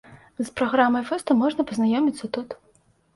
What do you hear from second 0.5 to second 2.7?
праграмай фэсту можна пазнаёміцца тут.